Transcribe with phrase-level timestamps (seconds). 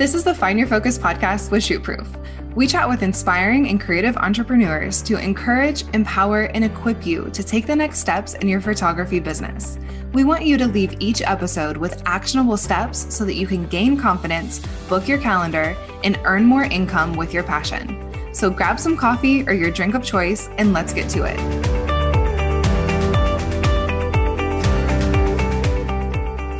[0.00, 2.08] This is the Find Your Focus podcast with Shootproof.
[2.54, 7.66] We chat with inspiring and creative entrepreneurs to encourage, empower, and equip you to take
[7.66, 9.78] the next steps in your photography business.
[10.14, 13.98] We want you to leave each episode with actionable steps so that you can gain
[13.98, 17.94] confidence, book your calendar, and earn more income with your passion.
[18.32, 21.79] So grab some coffee or your drink of choice and let's get to it.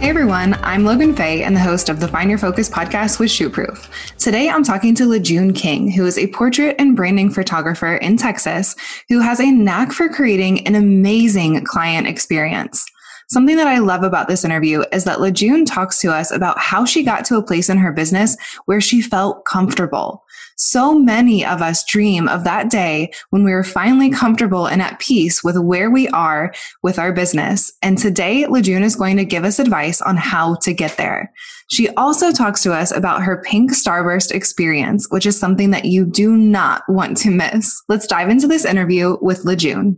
[0.00, 3.28] Hey everyone, I'm Logan Fay and the host of the Find Your Focus podcast with
[3.28, 3.86] Shootproof.
[4.16, 8.74] Today I'm talking to LeJune King, who is a portrait and branding photographer in Texas
[9.10, 12.82] who has a knack for creating an amazing client experience.
[13.28, 16.86] Something that I love about this interview is that LeJune talks to us about how
[16.86, 20.24] she got to a place in her business where she felt comfortable.
[20.62, 24.98] So many of us dream of that day when we are finally comfortable and at
[24.98, 27.72] peace with where we are with our business.
[27.80, 31.32] And today, LeJune is going to give us advice on how to get there.
[31.70, 36.04] She also talks to us about her pink starburst experience, which is something that you
[36.04, 37.80] do not want to miss.
[37.88, 39.96] Let's dive into this interview with LeJune.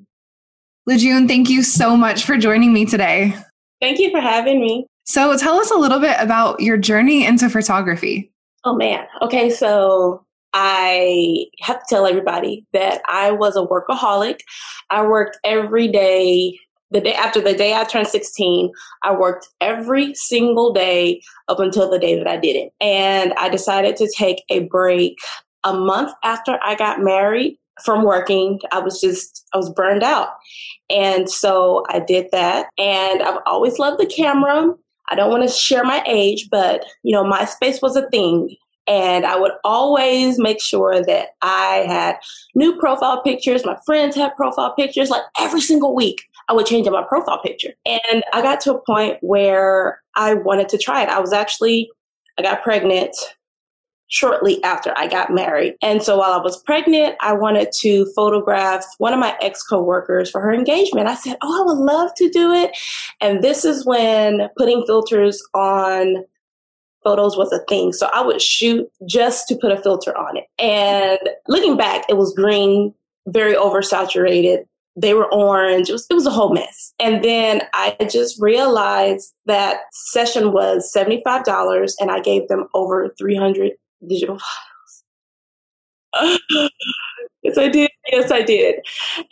[0.88, 3.34] LeJune, thank you so much for joining me today.
[3.80, 4.86] Thank you for having me.
[5.06, 8.30] So, tell us a little bit about your journey into photography.
[8.64, 9.08] Oh, man.
[9.22, 9.50] Okay.
[9.50, 14.40] So, I have to tell everybody that I was a workaholic.
[14.90, 16.58] I worked every day.
[16.90, 18.70] The day after the day I turned 16,
[19.02, 22.70] I worked every single day up until the day that I didn't.
[22.82, 25.16] And I decided to take a break
[25.64, 28.60] a month after I got married from working.
[28.72, 30.28] I was just, I was burned out.
[30.90, 32.66] And so I did that.
[32.76, 34.68] And I've always loved the camera.
[35.08, 38.54] I don't want to share my age, but you know, MySpace was a thing.
[38.86, 42.16] And I would always make sure that I had
[42.54, 43.64] new profile pictures.
[43.64, 45.08] My friends had profile pictures.
[45.08, 47.72] Like every single week, I would change up my profile picture.
[47.86, 51.08] And I got to a point where I wanted to try it.
[51.08, 51.90] I was actually,
[52.38, 53.14] I got pregnant
[54.12, 55.74] shortly after I got married.
[55.80, 60.30] And so while I was pregnant, I wanted to photograph one of my ex coworkers
[60.30, 61.08] for her engagement.
[61.08, 62.76] I said, Oh, I would love to do it.
[63.22, 66.24] And this is when putting filters on
[67.04, 67.92] photos was a thing.
[67.92, 70.46] So I would shoot just to put a filter on it.
[70.58, 71.18] And
[71.48, 72.94] looking back, it was green,
[73.26, 74.64] very oversaturated.
[74.94, 75.88] They were orange.
[75.88, 76.92] It was, it was a whole mess.
[77.00, 83.72] And then I just realized that session was $75 and I gave them over 300
[84.06, 85.02] digital files.
[87.42, 87.90] yes, I did.
[88.10, 88.80] Yes, I did.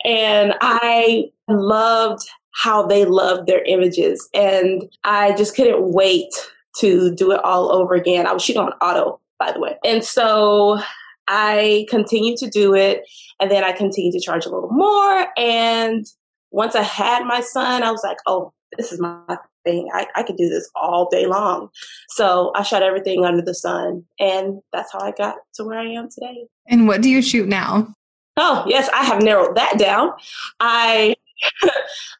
[0.03, 4.27] And I loved how they loved their images.
[4.33, 6.33] And I just couldn't wait
[6.79, 8.27] to do it all over again.
[8.27, 9.77] I was shooting on auto, by the way.
[9.83, 10.79] And so
[11.27, 13.03] I continued to do it.
[13.39, 15.27] And then I continued to charge a little more.
[15.37, 16.05] And
[16.51, 19.89] once I had my son, I was like, oh, this is my thing.
[19.93, 21.69] I, I could do this all day long.
[22.09, 24.05] So I shot everything under the sun.
[24.19, 26.45] And that's how I got to where I am today.
[26.67, 27.93] And what do you shoot now?
[28.37, 30.11] Oh, yes, I have narrowed that down.
[30.59, 31.15] I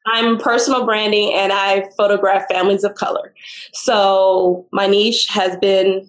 [0.07, 3.33] I'm personal branding and I photograph families of color.
[3.73, 6.07] So my niche has been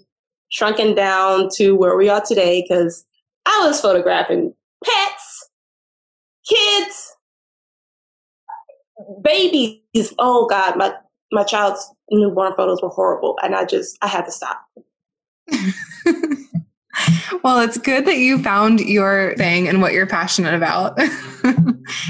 [0.49, 3.05] shrunken down to where we are today because
[3.47, 5.51] I was photographing pets,
[6.49, 7.17] kids,
[9.23, 10.13] babies.
[10.19, 10.95] Oh God, my
[11.33, 14.61] my child's newborn photos were horrible, and I just I had to stop.
[17.43, 20.95] well, it's good that you found your thing and what you're passionate about.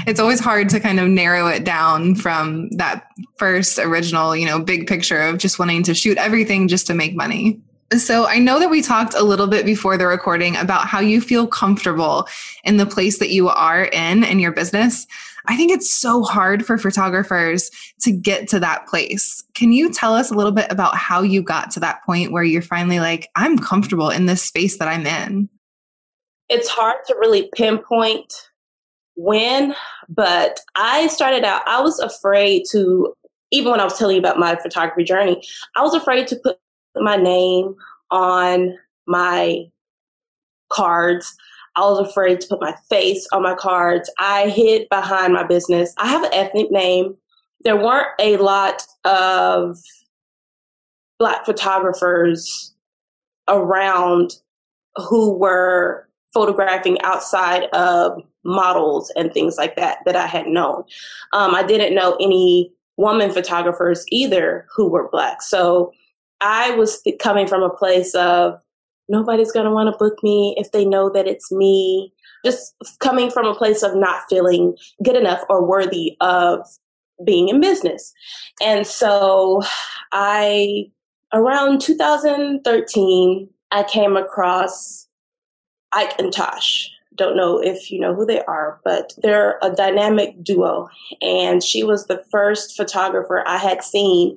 [0.05, 3.07] it's always hard to kind of narrow it down from that
[3.37, 7.15] first original, you know, big picture of just wanting to shoot everything just to make
[7.15, 7.61] money.
[7.97, 11.21] So I know that we talked a little bit before the recording about how you
[11.21, 12.27] feel comfortable
[12.63, 15.05] in the place that you are in in your business.
[15.47, 17.69] I think it's so hard for photographers
[18.01, 19.43] to get to that place.
[19.53, 22.43] Can you tell us a little bit about how you got to that point where
[22.43, 25.49] you're finally like, I'm comfortable in this space that I'm in?
[26.49, 28.33] It's hard to really pinpoint
[29.15, 29.75] when,
[30.09, 33.13] but I started out, I was afraid to,
[33.51, 35.41] even when I was telling you about my photography journey,
[35.75, 36.57] I was afraid to put
[36.95, 37.75] my name
[38.11, 38.77] on
[39.07, 39.65] my
[40.71, 41.35] cards.
[41.75, 44.09] I was afraid to put my face on my cards.
[44.19, 45.93] I hid behind my business.
[45.97, 47.15] I have an ethnic name.
[47.63, 49.77] There weren't a lot of
[51.19, 52.73] Black photographers
[53.47, 54.35] around
[54.95, 60.83] who were photographing outside of models and things like that that I had known.
[61.31, 65.41] Um, I didn't know any woman photographers either who were Black.
[65.41, 65.93] So
[66.41, 68.59] I was coming from a place of
[69.09, 72.13] nobody's going to want to book me if they know that it's me.
[72.45, 76.65] Just coming from a place of not feeling good enough or worthy of
[77.23, 78.13] being in business.
[78.61, 79.61] And so
[80.11, 80.91] I,
[81.33, 85.07] around 2013, I came across
[85.93, 86.89] Ike and Tash.
[87.15, 90.89] Don't know if you know who they are, but they're a dynamic duo.
[91.21, 94.35] And she was the first photographer I had seen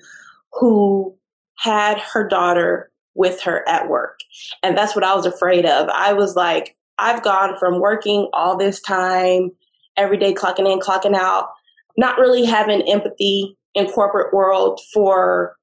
[0.52, 1.14] who
[1.56, 4.20] had her daughter with her at work.
[4.62, 5.88] And that's what I was afraid of.
[5.88, 9.50] I was like, I've gone from working all this time,
[9.96, 11.48] every day clocking in, clocking out,
[11.96, 15.56] not really having empathy in corporate world for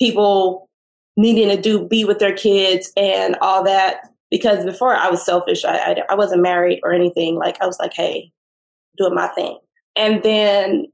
[0.00, 0.68] people
[1.16, 5.64] needing to do be with their kids and all that because before I was selfish.
[5.64, 7.36] I, I, I wasn't married or anything.
[7.36, 8.30] Like I was like, hey,
[8.98, 9.58] doing my thing.
[9.94, 10.86] And then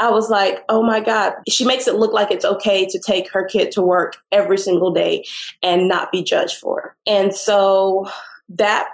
[0.00, 3.30] I was like, oh my God, she makes it look like it's okay to take
[3.30, 5.26] her kid to work every single day
[5.62, 7.10] and not be judged for it.
[7.10, 8.08] And so
[8.48, 8.88] that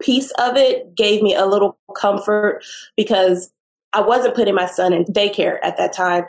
[0.00, 2.64] piece of it gave me a little comfort
[2.96, 3.50] because
[3.92, 6.24] I wasn't putting my son in daycare at that time.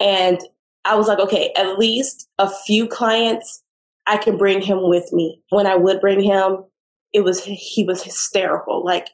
[0.00, 0.40] And
[0.84, 3.64] I was like, okay, at least a few clients
[4.06, 5.40] I can bring him with me.
[5.50, 6.64] When I would bring him,
[7.12, 8.84] it was he was hysterical.
[8.84, 9.08] Like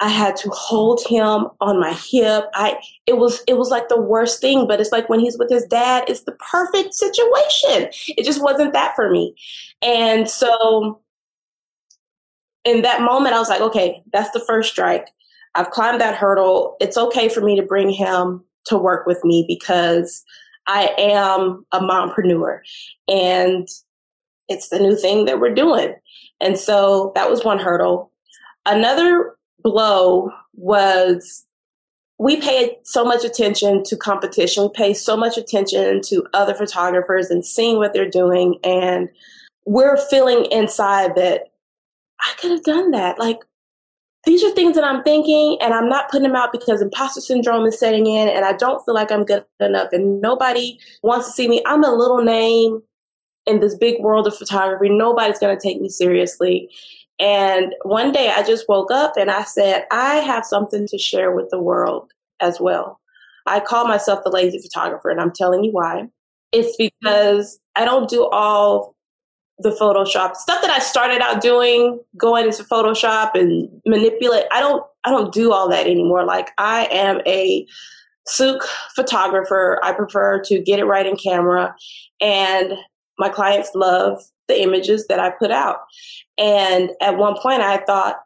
[0.00, 2.46] I had to hold him on my hip.
[2.54, 5.50] I it was it was like the worst thing, but it's like when he's with
[5.50, 7.90] his dad, it's the perfect situation.
[8.08, 9.34] It just wasn't that for me.
[9.82, 11.00] And so
[12.64, 15.08] in that moment I was like, okay, that's the first strike.
[15.54, 16.76] I've climbed that hurdle.
[16.80, 20.24] It's okay for me to bring him to work with me because
[20.66, 22.60] I am a mompreneur
[23.08, 23.68] and
[24.48, 25.94] it's the new thing that we're doing.
[26.40, 28.12] And so that was one hurdle.
[28.66, 31.44] Another blow was
[32.18, 34.64] we pay so much attention to competition.
[34.64, 38.58] We pay so much attention to other photographers and seeing what they're doing.
[38.62, 39.08] And
[39.64, 41.44] we're feeling inside that
[42.20, 43.18] I could have done that.
[43.18, 43.38] Like,
[44.24, 47.64] these are things that I'm thinking and I'm not putting them out because imposter syndrome
[47.64, 51.32] is setting in and I don't feel like I'm good enough and nobody wants to
[51.32, 51.62] see me.
[51.64, 52.82] I'm a little name
[53.46, 54.90] in this big world of photography.
[54.90, 56.68] Nobody's going to take me seriously.
[57.20, 61.32] And one day I just woke up and I said, I have something to share
[61.32, 62.98] with the world as well.
[63.46, 66.08] I call myself the lazy photographer and I'm telling you why.
[66.52, 68.94] It's because I don't do all
[69.58, 74.46] the Photoshop stuff that I started out doing, going into Photoshop and manipulate.
[74.50, 76.24] I don't I don't do all that anymore.
[76.24, 77.66] Like I am a
[78.28, 78.60] SOOC
[78.94, 79.78] photographer.
[79.82, 81.74] I prefer to get it right in camera
[82.20, 82.74] and
[83.18, 85.78] my clients love the images that I put out.
[86.36, 88.16] And at one point I thought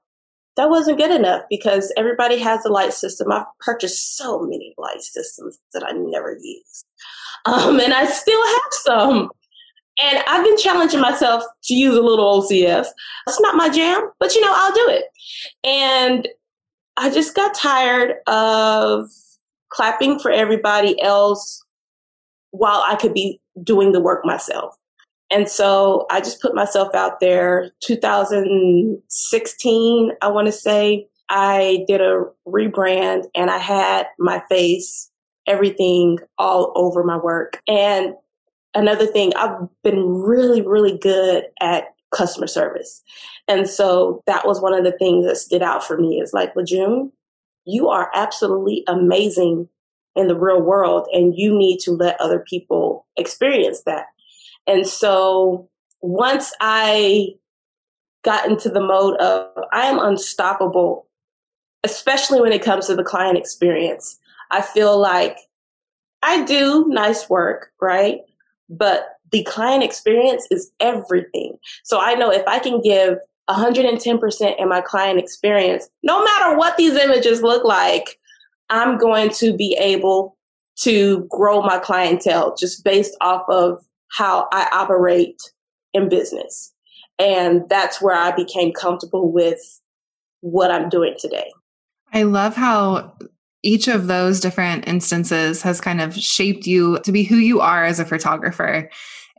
[0.57, 3.31] that wasn't good enough because everybody has a light system.
[3.31, 6.85] I've purchased so many light systems that I never use.
[7.45, 9.31] Um, and I still have some.
[10.03, 12.87] And I've been challenging myself to use a little OCF.
[13.27, 15.05] It's not my jam, but you know, I'll do it.
[15.63, 16.29] And
[16.97, 19.09] I just got tired of
[19.71, 21.65] clapping for everybody else
[22.53, 24.77] while I could be doing the work myself.
[25.35, 27.73] And so I just put myself out there.
[27.83, 35.11] 2016, I want to say, I did a rebrand and I had my face,
[35.49, 37.61] everything all over my work.
[37.67, 38.15] And
[38.75, 43.03] another thing, I've been really, really good at customer service.
[43.49, 46.55] And so that was one of the things that stood out for me is like,
[46.55, 47.11] Lejeune,
[47.65, 49.69] you are absolutely amazing
[50.15, 54.07] in the real world and you need to let other people experience that.
[54.67, 55.69] And so
[56.01, 57.35] once I
[58.23, 61.07] got into the mode of I am unstoppable,
[61.83, 64.19] especially when it comes to the client experience,
[64.51, 65.37] I feel like
[66.23, 68.21] I do nice work, right?
[68.69, 71.59] but the client experience is everything.
[71.83, 73.19] So I know if I can give
[73.51, 78.19] 110% in my client experience, no matter what these images look like,
[78.71, 80.37] I'm going to be able
[80.77, 85.41] to grow my clientele just based off of how I operate
[85.93, 86.73] in business.
[87.19, 89.61] And that's where I became comfortable with
[90.41, 91.51] what I'm doing today.
[92.13, 93.17] I love how
[93.63, 97.85] each of those different instances has kind of shaped you to be who you are
[97.85, 98.91] as a photographer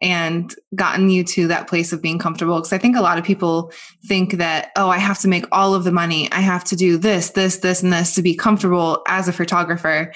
[0.01, 2.57] and gotten you to that place of being comfortable.
[2.57, 3.71] Because I think a lot of people
[4.05, 6.29] think that, oh, I have to make all of the money.
[6.31, 10.11] I have to do this, this, this, and this to be comfortable as a photographer.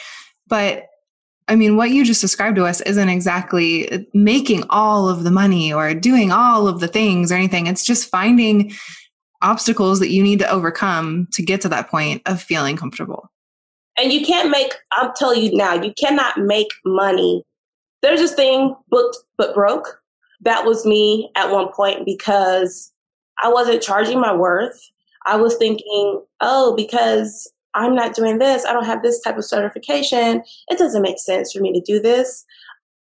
[0.48, 0.89] But
[1.50, 5.74] I mean, what you just described to us isn't exactly making all of the money
[5.74, 7.66] or doing all of the things or anything.
[7.66, 8.72] It's just finding
[9.42, 13.32] obstacles that you need to overcome to get to that point of feeling comfortable.
[13.98, 17.44] And you can't make, I'll tell you now, you cannot make money.
[18.02, 20.02] There's this thing, booked but broke.
[20.42, 22.94] That was me at one point because
[23.42, 24.80] I wasn't charging my worth.
[25.26, 29.46] I was thinking, oh, because I'm not doing this, I don't have this type of
[29.46, 32.46] certification, it doesn't make sense for me to do this.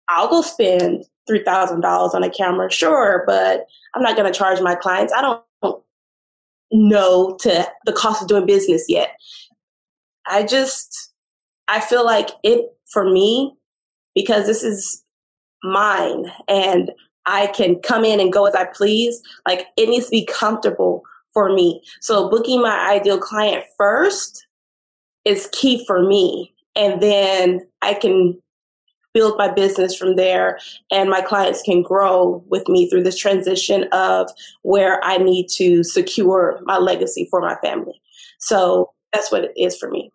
[0.08, 4.76] I'll go spend $3,000 on a camera, sure, but I'm not going to charge my
[4.76, 5.14] clients.
[5.14, 5.84] I don't
[6.72, 9.16] know to the cost of doing business yet.
[10.28, 11.12] I just,
[11.68, 13.56] I feel like it for me,
[14.16, 15.04] because this is
[15.64, 16.92] mine and
[17.26, 21.04] I can come in and go as I please, like it needs to be comfortable
[21.34, 21.82] for me.
[22.02, 24.48] So booking my ideal client first
[25.30, 26.54] is key for me.
[26.76, 28.40] And then I can
[29.14, 30.60] build my business from there
[30.92, 34.30] and my clients can grow with me through this transition of
[34.62, 38.00] where I need to secure my legacy for my family.
[38.40, 40.12] So that's what it is for me.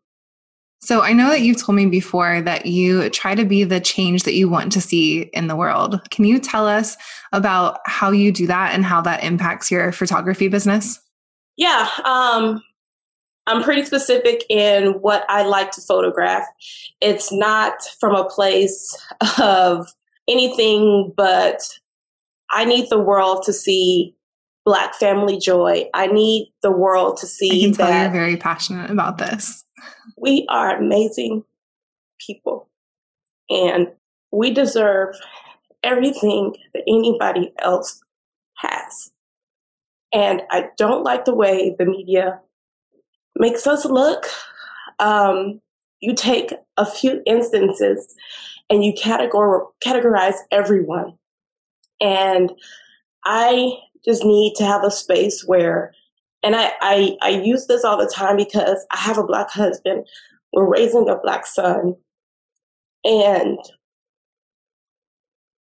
[0.81, 4.25] So I know that you've told me before that you try to be the change
[4.25, 6.01] that you want to see in the world.
[6.11, 6.97] Can you tell us
[7.33, 11.01] about how you do that and how that impacts your photography business?
[11.57, 12.63] Yeah, um,
[13.47, 16.47] I'm pretty specific in what I like to photograph.
[17.01, 18.97] It's not from a place
[19.41, 19.93] of
[20.29, 21.61] anything but
[22.51, 24.17] I need the world to see
[24.65, 25.91] Black family joy.
[25.93, 29.65] I need the world to see I can tell that you're very passionate about this.
[30.17, 31.45] We are amazing
[32.19, 32.71] people,
[33.51, 33.89] and
[34.33, 35.17] we deserve
[35.83, 38.03] everything that anybody else
[38.57, 39.11] has.
[40.15, 42.41] And I don't like the way the media
[43.37, 44.27] makes us look.
[44.99, 45.61] Um,
[46.01, 48.15] you take a few instances
[48.71, 51.19] and you categor- categorize everyone.
[52.01, 52.53] And
[53.25, 53.73] I
[54.05, 55.93] just need to have a space where,
[56.43, 60.07] and I, I, I use this all the time because I have a black husband.
[60.53, 61.97] We're raising a black son.
[63.05, 63.59] And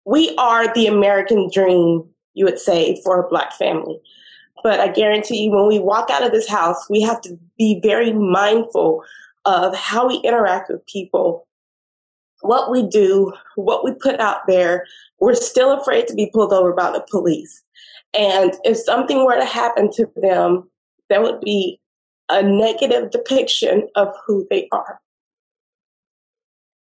[0.07, 4.01] we are the American dream, you would say, for a black family.
[4.63, 7.81] But I guarantee you, when we walk out of this house, we have to be
[7.83, 9.03] very mindful
[9.45, 11.47] of how we interact with people,
[12.43, 14.87] what we do, what we put out there.
[15.19, 17.63] We're still afraid to be pulled over by the police.
[18.13, 20.69] And if something were to happen to them,
[21.09, 21.81] that would be
[22.29, 25.01] a negative depiction of who they are.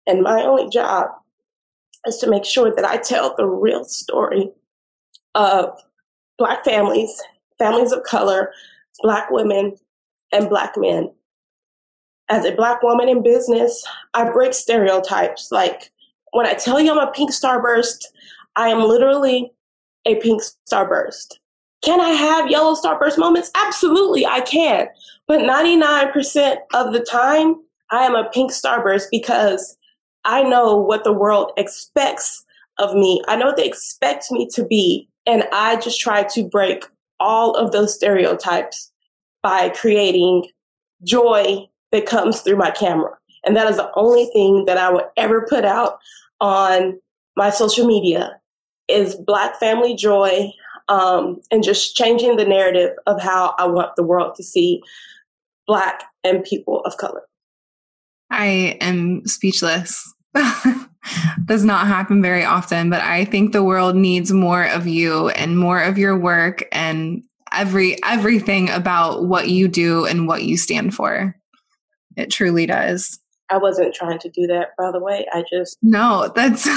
[0.07, 1.09] And my only job
[2.05, 4.51] is to make sure that I tell the real story
[5.33, 5.73] of
[6.37, 7.21] Black families
[7.57, 8.51] families of color,
[9.01, 9.75] Black women,
[10.31, 11.11] and Black men.
[12.29, 15.51] As a Black woman in business, I break stereotypes.
[15.51, 15.91] Like
[16.31, 18.05] when I tell you I'm a pink starburst,
[18.55, 19.51] I am literally
[20.05, 21.35] a pink starburst.
[21.83, 23.51] Can I have yellow starburst moments?
[23.55, 24.87] Absolutely, I can.
[25.27, 27.55] But 99% of the time,
[27.91, 29.77] I am a pink starburst because
[30.23, 32.43] I know what the world expects
[32.79, 33.21] of me.
[33.27, 35.07] I know what they expect me to be.
[35.27, 36.85] And I just try to break
[37.19, 38.91] all of those stereotypes
[39.41, 40.47] by creating
[41.03, 43.11] joy that comes through my camera.
[43.45, 45.99] And that is the only thing that I would ever put out
[46.41, 46.99] on
[47.37, 48.39] my social media
[48.87, 50.51] is Black family joy
[50.87, 54.81] um, and just changing the narrative of how I want the world to see
[55.67, 57.21] Black and people of color.
[58.29, 60.13] I am speechless.
[61.45, 65.57] Does not happen very often, but I think the world needs more of you and
[65.57, 70.93] more of your work and every everything about what you do and what you stand
[70.93, 71.35] for.
[72.17, 73.19] It truly does.
[73.49, 75.25] I wasn't trying to do that, by the way.
[75.31, 76.67] I just No, that's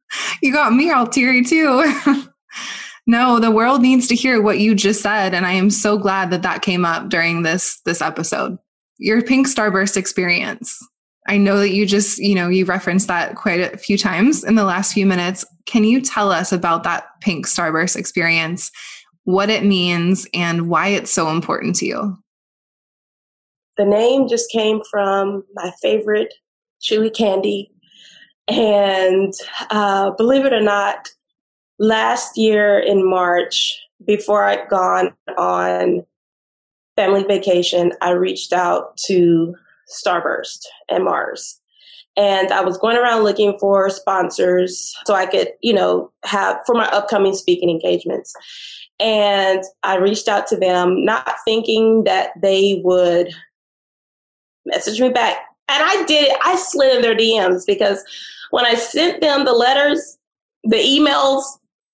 [0.42, 1.84] you got me all teary too.
[3.06, 6.30] no, the world needs to hear what you just said and I am so glad
[6.30, 8.58] that that came up during this this episode.
[8.98, 10.84] Your pink starburst experience.
[11.28, 14.54] I know that you just, you know, you referenced that quite a few times in
[14.54, 15.44] the last few minutes.
[15.66, 18.70] Can you tell us about that pink starburst experience,
[19.24, 22.18] what it means, and why it's so important to you?
[23.76, 26.32] The name just came from my favorite
[26.80, 27.70] chewy candy.
[28.48, 29.34] And
[29.70, 31.10] uh, believe it or not,
[31.78, 36.06] last year in March, before I'd gone on
[36.96, 39.54] family vacation, I reached out to
[39.90, 41.60] Starburst and Mars.
[42.16, 46.74] And I was going around looking for sponsors so I could, you know, have for
[46.74, 48.34] my upcoming speaking engagements.
[48.98, 53.32] And I reached out to them, not thinking that they would
[54.66, 55.36] message me back.
[55.68, 56.38] And I did it.
[56.44, 58.02] I slid in their DMs because
[58.50, 60.18] when I sent them the letters,
[60.64, 61.44] the emails,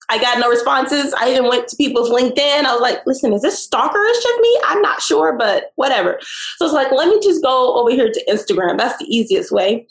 [0.09, 1.15] I got no responses.
[1.19, 2.65] I even went to people's LinkedIn.
[2.65, 4.61] I was like, listen, is this stalkerish of me?
[4.67, 6.19] I'm not sure, but whatever.
[6.57, 8.77] So it's like, let me just go over here to Instagram.
[8.77, 9.87] That's the easiest way.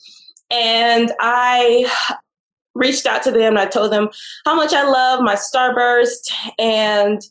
[0.51, 1.91] And I
[2.75, 4.09] reached out to them and I told them
[4.45, 6.31] how much I love my Starburst.
[6.59, 7.21] And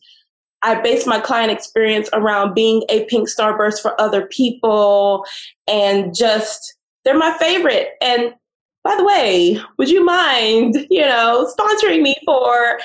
[0.62, 5.24] I based my client experience around being a pink Starburst for other people
[5.68, 7.90] and just, they're my favorite.
[8.00, 8.34] And
[8.84, 12.80] by the way, would you mind, you know, sponsoring me for?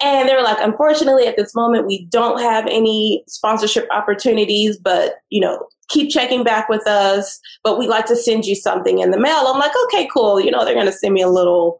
[0.00, 5.14] And they were like, unfortunately, at this moment, we don't have any sponsorship opportunities, but,
[5.30, 9.10] you know, keep checking back with us, but we'd like to send you something in
[9.10, 9.46] the mail.
[9.46, 10.40] I'm like, okay, cool.
[10.40, 11.78] You know, they're going to send me a little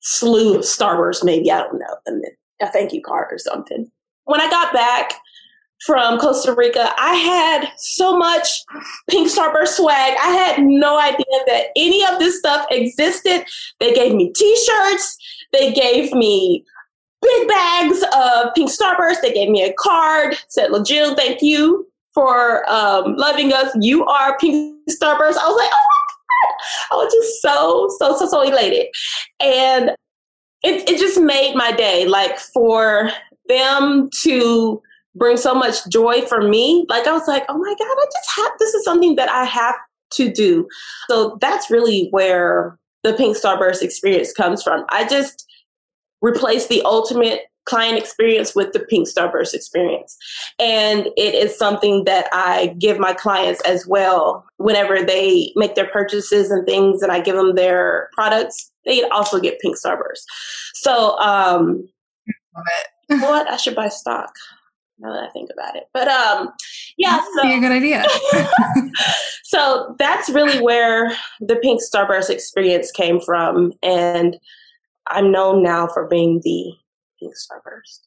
[0.00, 2.24] slew of Starburst, maybe, I don't know, and
[2.60, 3.90] a thank you card or something.
[4.24, 5.12] When I got back,
[5.84, 8.62] from Costa Rica, I had so much
[9.10, 10.16] Pink Starburst swag.
[10.20, 13.44] I had no idea that any of this stuff existed.
[13.80, 15.18] They gave me t-shirts.
[15.52, 16.64] They gave me
[17.20, 19.20] big bags of Pink Starburst.
[19.20, 23.74] They gave me a card, said, LaJune, thank you for um, loving us.
[23.80, 25.36] You are Pink Starburst.
[25.36, 26.04] I was like, oh my
[26.46, 26.54] God.
[26.92, 28.86] I was just so, so, so, so elated.
[29.40, 29.90] And
[30.62, 32.06] it, it just made my day.
[32.06, 33.10] Like for
[33.48, 34.80] them to
[35.14, 36.86] bring so much joy for me.
[36.88, 39.44] Like I was like, oh my God, I just have this is something that I
[39.44, 39.76] have
[40.12, 40.68] to do.
[41.08, 44.84] So that's really where the Pink Starburst experience comes from.
[44.90, 45.46] I just
[46.22, 50.16] replaced the ultimate client experience with the Pink Starburst experience.
[50.58, 55.88] And it is something that I give my clients as well whenever they make their
[55.88, 60.24] purchases and things and I give them their products, they also get Pink Starburst.
[60.74, 61.88] So um
[63.08, 64.32] what I should buy stock
[65.04, 65.84] now that I think about it.
[65.92, 66.50] But um,
[66.96, 68.04] yeah, so, be a good idea.
[69.44, 74.38] so that's really where the Pink Starburst experience came from, and
[75.08, 76.72] I'm known now for being the
[77.20, 78.00] Pink Starburst.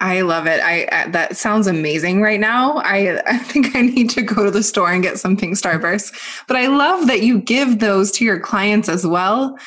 [0.00, 0.60] I love it.
[0.62, 2.78] I uh, that sounds amazing right now.
[2.78, 6.44] I I think I need to go to the store and get some Pink Starburst.
[6.46, 9.58] But I love that you give those to your clients as well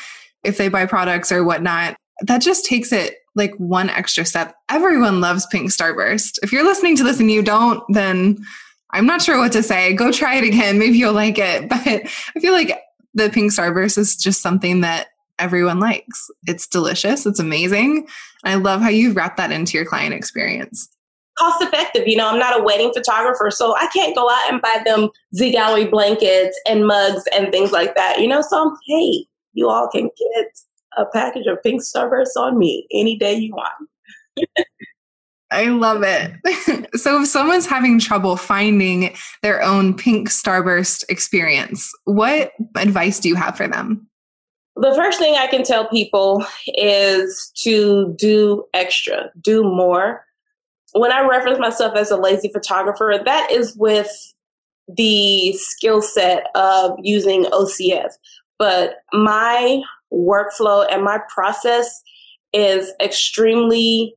[0.43, 1.95] if they buy products or whatnot.
[2.21, 4.55] That just takes it like one extra step.
[4.69, 6.39] Everyone loves Pink Starburst.
[6.43, 8.37] If you're listening to this and you don't, then
[8.91, 9.93] I'm not sure what to say.
[9.93, 10.77] Go try it again.
[10.79, 11.69] Maybe you'll like it.
[11.69, 12.79] But I feel like
[13.13, 15.07] the Pink Starburst is just something that
[15.39, 16.29] everyone likes.
[16.47, 17.25] It's delicious.
[17.25, 18.07] It's amazing.
[18.43, 20.87] I love how you wrap that into your client experience.
[21.37, 22.07] Cost effective.
[22.07, 25.09] You know, I'm not a wedding photographer, so I can't go out and buy them
[25.35, 28.19] Z Gallerie blankets and mugs and things like that.
[28.19, 30.59] You know, so I'm hey, you all can get
[30.97, 33.89] a package of pink starburst on me any day you want.
[35.51, 36.31] I love it.
[36.95, 43.35] so, if someone's having trouble finding their own pink starburst experience, what advice do you
[43.35, 44.07] have for them?
[44.77, 50.25] The first thing I can tell people is to do extra, do more.
[50.93, 54.09] When I reference myself as a lazy photographer, that is with
[54.87, 58.11] the skill set of using OCF.
[58.57, 59.81] But my
[60.13, 62.01] workflow and my process
[62.53, 64.15] is extremely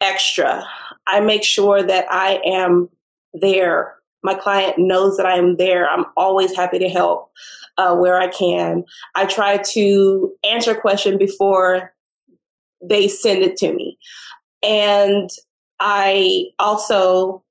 [0.00, 0.66] extra.
[1.06, 2.88] I make sure that I am
[3.34, 3.94] there.
[4.22, 5.88] My client knows that I am there.
[5.88, 7.30] I'm always happy to help
[7.78, 8.84] uh, where I can.
[9.14, 11.92] I try to answer a question before
[12.82, 13.98] they send it to me.
[14.62, 15.30] And
[15.78, 17.42] I also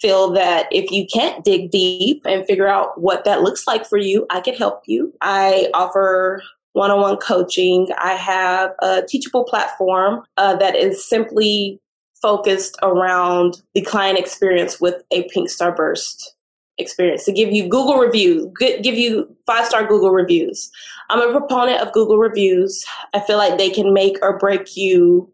[0.00, 3.98] feel that if you can't dig deep and figure out what that looks like for
[3.98, 5.12] you, I can help you.
[5.20, 7.88] I offer one on one coaching.
[7.98, 11.80] I have a teachable platform uh, that is simply
[12.20, 16.30] focused around the client experience with a Pink Starburst
[16.78, 20.70] experience to give you Google reviews, give you five star Google reviews.
[21.10, 22.84] I'm a proponent of Google reviews.
[23.14, 25.32] I feel like they can make or break you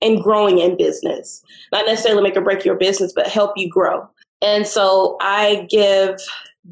[0.00, 1.42] in growing in business.
[1.70, 4.08] Not necessarily make or break your business, but help you grow.
[4.42, 6.16] And so I give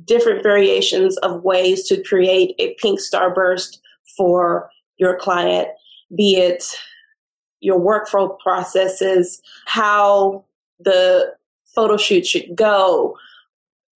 [0.04, 3.78] different variations of ways to create a pink starburst
[4.16, 5.68] for your client,
[6.16, 6.64] be it
[7.60, 10.44] your workflow processes, how
[10.78, 11.32] the
[11.74, 13.16] photo shoot should go,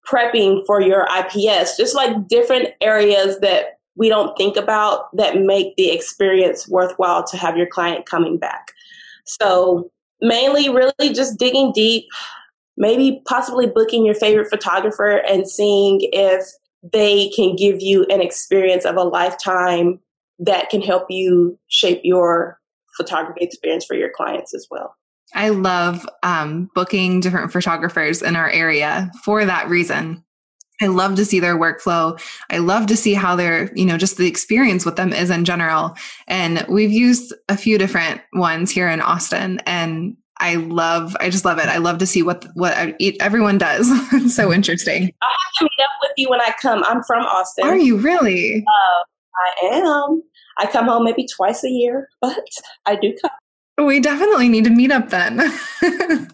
[0.07, 5.77] prepping for your IPS, just like different areas that we don't think about that make
[5.77, 8.73] the experience worthwhile to have your client coming back.
[9.25, 12.07] So, mainly, really just digging deep,
[12.77, 16.45] maybe possibly booking your favorite photographer and seeing if
[16.93, 20.01] they can give you an experience of a lifetime
[20.39, 22.61] that can help you shape your
[22.97, 24.97] photography experience for your clients as well.
[25.35, 30.25] I love um, booking different photographers in our area for that reason.
[30.83, 32.21] I love to see their workflow.
[32.51, 35.45] I love to see how their, you know, just the experience with them is in
[35.45, 35.97] general.
[36.27, 41.45] And we've used a few different ones here in Austin and I love, I just
[41.45, 41.67] love it.
[41.67, 42.75] I love to see what what
[43.21, 43.89] everyone does.
[44.13, 45.13] it's so interesting.
[45.23, 46.83] I have to meet up with you when I come.
[46.85, 47.67] I'm from Austin.
[47.67, 48.65] Are you really?
[48.67, 49.03] Uh,
[49.67, 50.23] I am.
[50.59, 52.49] I come home maybe twice a year, but
[52.87, 53.87] I do come.
[53.87, 55.41] We definitely need to meet up then.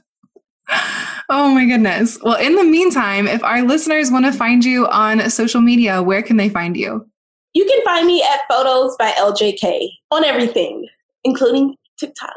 [1.31, 2.19] oh my goodness.
[2.23, 6.23] Well, in the meantime, if our listeners want to find you on social media, where
[6.23, 7.11] can they find you?
[7.55, 10.87] you can find me at Photos by LJK on everything,
[11.25, 12.37] including TikTok.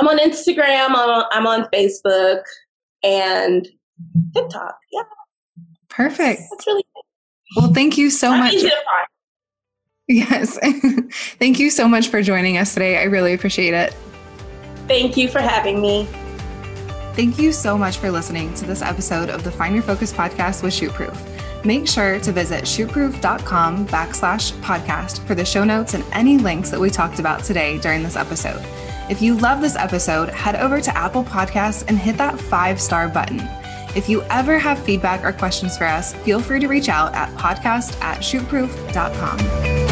[0.00, 2.40] I'm on Instagram, I'm on, I'm on Facebook,
[3.02, 3.68] and
[4.34, 4.78] TikTok.
[4.90, 5.02] Yeah.
[5.90, 6.40] Perfect.
[6.50, 6.84] That's really
[7.56, 8.54] Well, thank you so I'm much.
[8.54, 9.06] easy to find.
[10.08, 10.58] Yes.
[11.38, 12.96] thank you so much for joining us today.
[12.98, 13.94] I really appreciate it.
[14.88, 16.08] Thank you for having me.
[17.14, 20.62] Thank you so much for listening to this episode of the Find Your Focus podcast
[20.62, 21.14] with Shootproof.
[21.64, 26.80] Make sure to visit shootproof.com backslash podcast for the show notes and any links that
[26.80, 28.64] we talked about today during this episode.
[29.10, 33.08] If you love this episode, head over to Apple Podcasts and hit that five star
[33.08, 33.40] button.
[33.96, 37.28] If you ever have feedback or questions for us, feel free to reach out at
[37.36, 39.89] podcast at shootproof.com.